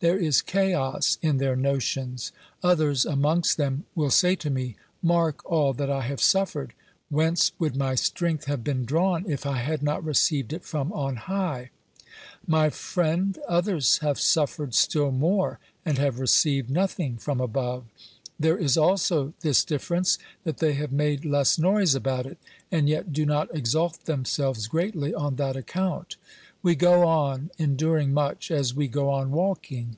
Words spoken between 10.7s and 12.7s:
on high? My